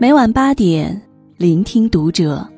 [0.00, 0.98] 每晚八点，
[1.36, 2.48] 聆听读者。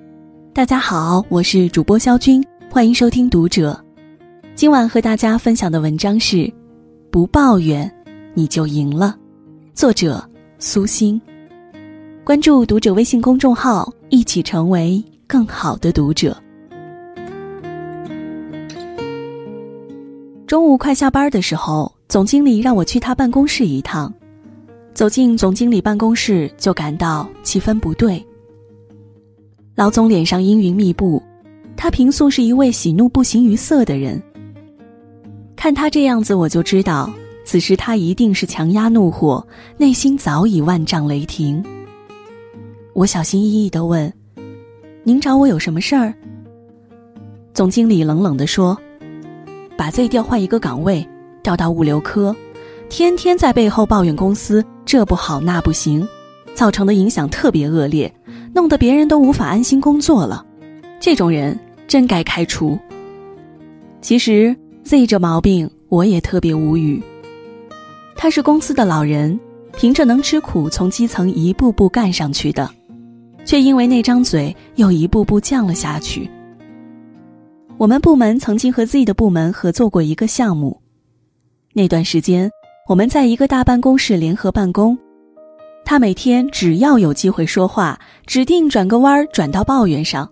[0.54, 2.40] 大家好，我是主播肖军，
[2.70, 3.84] 欢迎收听读者。
[4.54, 6.36] 今晚和大家分享的文章是
[7.10, 7.92] 《不抱怨
[8.32, 9.16] 你就赢了》，
[9.76, 10.24] 作者
[10.60, 11.20] 苏欣。
[12.22, 16.40] 关注读者微信公众号，一起成为更好的读者。
[20.46, 24.14] 中午快下班的时候，总经理让我去他办公室一趟。
[24.94, 28.24] 走进总经理办公室，就感到气氛不对。
[29.74, 31.22] 老总脸上阴云密布，
[31.76, 34.22] 他平素是一位喜怒不形于色的人。
[35.56, 37.10] 看他这样子，我就知道，
[37.44, 39.44] 此时他一定是强压怒火，
[39.78, 41.64] 内心早已万丈雷霆。
[42.92, 44.12] 我小心翼翼的问
[45.04, 46.12] ：“您找我有什么事儿？”
[47.54, 48.78] 总经理冷冷的说
[49.76, 51.06] ：“把 Z 调换一个岗位，
[51.42, 52.36] 调到物流科，
[52.90, 56.06] 天天在背后抱怨公司。”这不好那不行，
[56.54, 58.14] 造成的影响特别恶劣，
[58.54, 60.44] 弄得别人都无法安心工作了。
[61.00, 62.78] 这种人真该开除。
[64.02, 67.02] 其实 Z 这毛病我也特别无语。
[68.14, 69.40] 他是公司的老人，
[69.78, 72.68] 凭着能吃苦从基层一步步干上去的，
[73.46, 76.28] 却因为那张嘴又一步步降了下去。
[77.78, 80.82] 我们部门曾经和 Z 的部门合作过一个项目，
[81.72, 82.50] 那段时间。
[82.88, 84.98] 我们在一个大办公室联合办公，
[85.84, 90.28] 他每天只要有机会说话，指定转个弯儿转到抱怨上，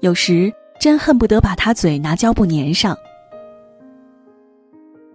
[0.00, 2.96] 有时真恨不得把他嘴拿胶布粘上。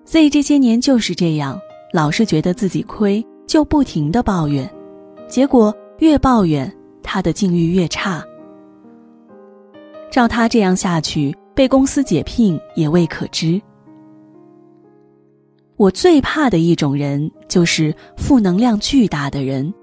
[0.05, 1.59] Z 这些年就是这样，
[1.91, 4.69] 老是觉得自己亏，就不停的抱怨，
[5.27, 8.23] 结果越抱怨他的境遇越差。
[10.09, 13.61] 照他这样下去，被公司解聘也未可知。
[15.77, 19.73] 我最怕的一种人，就是负能量巨大的人。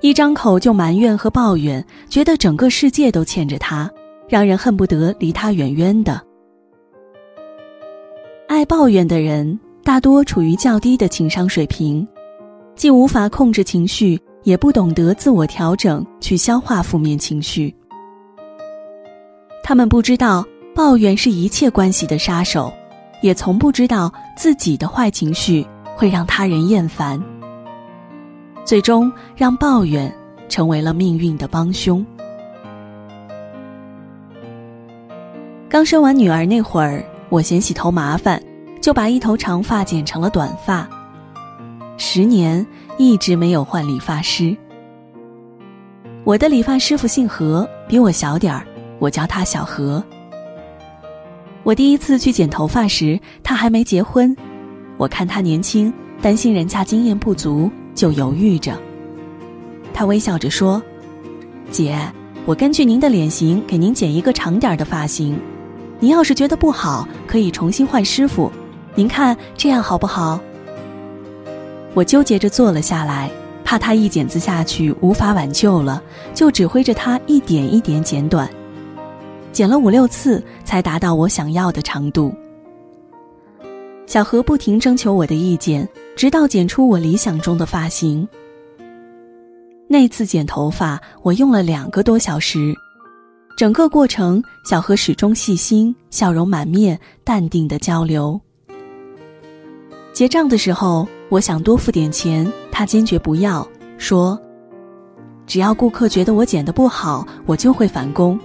[0.00, 3.90] 一张口就埋怨和抱怨，觉得整个世界都欠着他，
[4.28, 6.22] 让人恨不得离他远远的。
[8.46, 12.06] 爱抱怨的人大多处于较低的情商水平，
[12.76, 17.74] 既无法控制情绪，也不懂得自我调整去消化负面情绪。
[19.64, 20.46] 他们不知道
[20.76, 22.72] 抱怨是一切关系的杀手。
[23.22, 25.66] 也从不知道自己的坏情绪
[25.96, 27.20] 会让他人厌烦，
[28.66, 30.14] 最终让抱怨
[30.46, 32.04] 成为了命运的帮凶。
[35.70, 38.40] 刚生完女儿那会儿，我嫌洗头麻烦，
[38.80, 40.86] 就把一头长发剪成了短发，
[41.96, 42.64] 十年
[42.98, 44.54] 一直没有换理发师。
[46.24, 48.66] 我的理发师傅姓何，比我小点儿，
[48.98, 50.04] 我叫他小何。
[51.66, 54.36] 我第一次去剪头发时，他还没结婚。
[54.96, 58.78] 我看他年轻，担心人家经验不足，就犹豫着。
[59.92, 60.80] 他微笑着说
[61.72, 61.98] ：“姐，
[62.44, 65.36] 我根据您的脸型给您剪一个长点的发型。
[65.98, 68.48] 您要是觉得不好，可以重新换师傅。
[68.94, 70.38] 您看这样好不好？”
[71.94, 73.28] 我纠结着坐了下来，
[73.64, 76.00] 怕他一剪子下去无法挽救了，
[76.32, 78.48] 就指挥着他一点一点剪短。
[79.56, 82.30] 剪了五六次才达到我想要的长度。
[84.04, 88.28] 小何不停征求我的意见，直到剪出我理想中的发型。
[89.88, 92.74] 那次剪头发我用了两个多小时，
[93.56, 98.38] 整个过程小何始终细心，笑容满面，淡定的交流。
[100.12, 103.66] 结账的时候，我想多付点钱，他坚决不要，
[103.96, 104.38] 说
[105.48, 108.38] ：“只要顾客觉得我剪的不好，我就会返工。”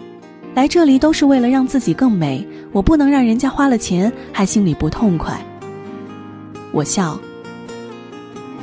[0.53, 5.39] 来这里都是为了让自己更美，我不能让人家花了钱还心里不痛快。
[6.73, 7.17] 我笑，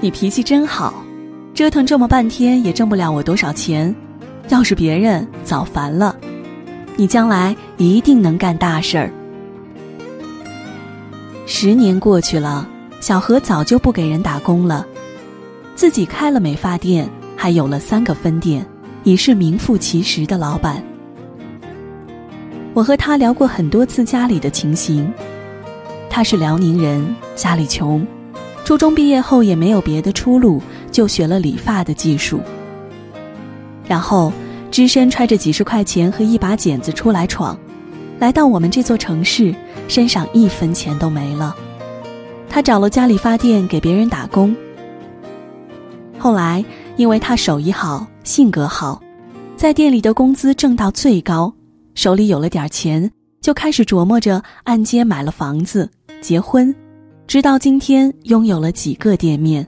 [0.00, 1.02] 你脾气真好，
[1.54, 3.94] 折腾这么半天也挣不了我多少钱，
[4.50, 6.14] 要是别人早烦了。
[6.96, 9.10] 你将来一定能干大事儿。
[11.46, 12.68] 十年过去了，
[13.00, 14.86] 小何早就不给人打工了，
[15.74, 18.66] 自己开了美发店，还有了三个分店，
[19.04, 20.84] 已是名副其实的老板。
[22.78, 25.12] 我和他聊过很多次家里的情形，
[26.08, 27.04] 他是辽宁人，
[27.34, 28.06] 家里穷，
[28.64, 32.38] 初中毕业后也没有别的出路，就学了理发的技术。
[33.84, 34.32] 然后
[34.70, 37.58] 只身揣着几十块钱和一把剪子出来闯，
[38.20, 39.52] 来到我们这座城市，
[39.88, 41.56] 身上一分钱都没了。
[42.48, 44.54] 他找了家理发店给别人打工。
[46.16, 46.64] 后来
[46.96, 49.02] 因为他手艺好，性格好，
[49.56, 51.52] 在店里的工资挣到最高。
[51.98, 53.10] 手里有了点钱，
[53.40, 55.90] 就开始琢磨着按揭买了房子、
[56.20, 56.72] 结婚，
[57.26, 59.66] 直到今天拥有了几个店面。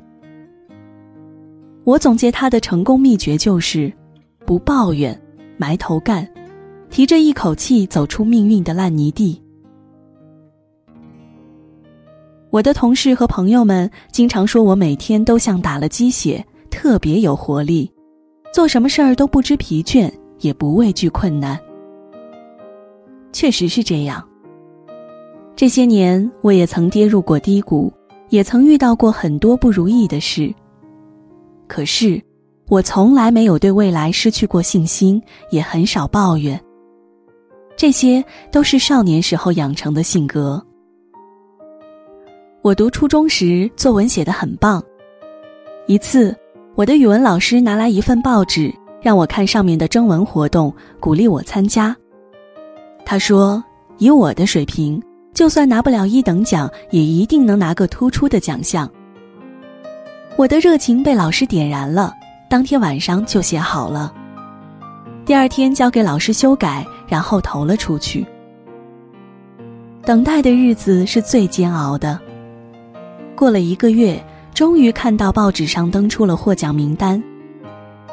[1.82, 3.92] 我总结他的成功秘诀就是：
[4.46, 5.20] 不抱怨，
[5.56, 6.24] 埋头干，
[6.88, 9.42] 提着一口气走出命运的烂泥地。
[12.50, 17.90] 我的同事和朋友们经常说我每天都像打了鸡血，特别有活力，
[18.54, 21.58] 做什么事儿都不知疲倦，也不畏惧困难。
[23.32, 24.26] 确实是这样。
[25.56, 27.92] 这些年，我也曾跌入过低谷，
[28.30, 30.52] 也曾遇到过很多不如意的事。
[31.66, 32.20] 可是，
[32.68, 36.58] 我从来没有对未来失去过信心，也很少抱怨。
[37.76, 40.62] 这些都是少年时候养成的性格。
[42.62, 44.82] 我读初中时，作文写得很棒。
[45.86, 46.36] 一次，
[46.74, 51.96] 我的语文老师拿来一份报纸，让我看上面的征文活动，鼓励我参加。
[53.10, 53.60] 他说
[53.98, 55.02] ：“以我的水平，
[55.34, 58.88] 就算拿不了一等奖，也一定能拿个突出的奖项。”
[60.38, 62.14] 我的热情被老师点燃了，
[62.48, 64.14] 当天晚上就写好了。
[65.26, 68.24] 第二天交给老师修改，然后投了出去。
[70.04, 72.16] 等待的日子是最煎熬的。
[73.34, 74.24] 过了一个月，
[74.54, 77.20] 终于看到报纸上登出了获奖名单。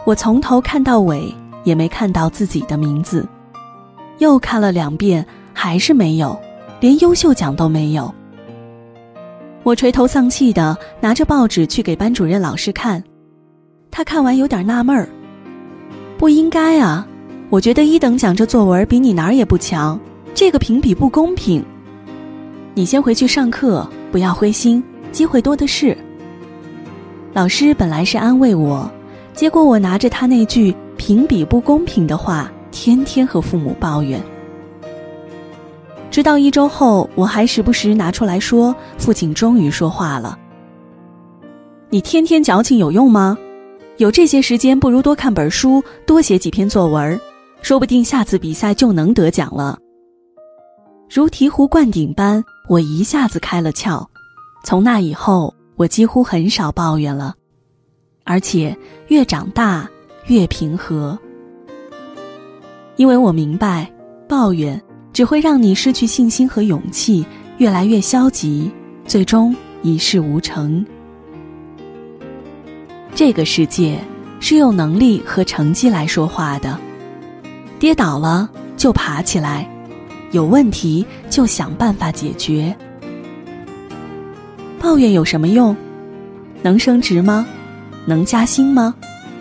[0.07, 1.31] 我从头看到尾，
[1.63, 3.29] 也没看到自己的名字。
[4.19, 6.40] 又看了两遍，还是没有，
[6.80, 8.14] 连优秀奖都没有。
[9.64, 13.04] 我垂头丧气的拿着报纸去给班主任老师看，
[13.92, 15.08] 他看完有点纳闷儿。
[16.18, 17.06] 不应该啊，
[17.50, 20.00] 我觉得一等奖这作文比你哪儿也不强，
[20.34, 21.64] 这个评比不公平。
[22.74, 25.98] 你先回去上课，不要灰心，机会多的是。
[27.34, 28.90] 老师本来是安慰我，
[29.34, 34.21] 结果我拿着他那句评比不公平的话，天天和父母抱怨。
[36.12, 40.38] 直到一周后，我还时不时拿出来说，父亲终于说话了
[41.89, 43.35] ：“你天天矫情有用吗？
[43.97, 47.19] 有这些时间，不如多看本书，多写几篇作文，
[47.63, 49.80] 说不定下次比赛就能得奖了。”
[51.09, 54.06] 如醍醐灌顶般，我一下子开了窍。
[54.63, 57.33] 从那以后，我几乎很少抱怨了，
[58.23, 58.77] 而且
[59.07, 59.89] 越长大
[60.27, 61.18] 越平和，
[62.97, 63.89] 因为我明白，
[64.27, 64.79] 抱怨。
[65.13, 67.25] 只会让你失去信心和勇气，
[67.57, 68.71] 越来越消极，
[69.07, 70.85] 最终一事无成。
[73.15, 73.99] 这个世界
[74.39, 76.77] 是用能力和成绩来说话的，
[77.79, 79.67] 跌倒了就爬起来，
[80.29, 82.75] 有问题就想办法解决。
[84.79, 85.75] 抱怨有什么用？
[86.61, 87.47] 能升职吗？
[88.05, 88.94] 能加薪吗？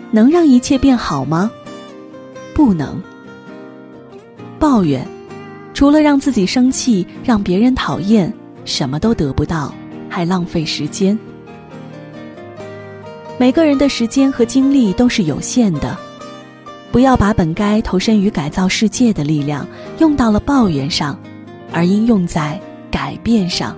[0.09, 1.51] 能让一切变好吗？
[2.55, 2.99] 不能。
[4.57, 5.07] 抱怨。
[5.73, 8.33] 除了让自己生气，让别人讨厌，
[8.65, 9.73] 什么都得不到，
[10.09, 11.17] 还浪费时间。
[13.37, 15.95] 每个人的时间和精力都是有限的，
[16.91, 19.67] 不要把本该投身于改造世界的力量
[19.99, 21.19] 用到了抱怨上，
[21.71, 22.59] 而应用在
[22.89, 23.75] 改变上。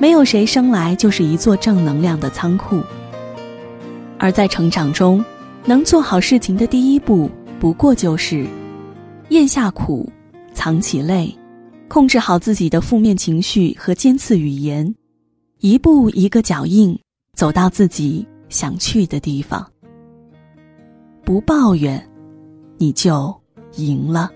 [0.00, 2.82] 没有谁生来就是一座正能量的仓库，
[4.18, 5.24] 而在成长中，
[5.64, 7.30] 能做好事情的第一步，
[7.60, 8.44] 不过就是。
[9.28, 10.10] 咽下苦，
[10.52, 11.32] 藏起泪，
[11.86, 14.92] 控制好自己的负面情绪和尖刺语言，
[15.60, 16.98] 一步一个脚印，
[17.36, 19.64] 走到自己想去的地方。
[21.24, 22.04] 不抱怨，
[22.76, 23.32] 你就
[23.76, 24.32] 赢了。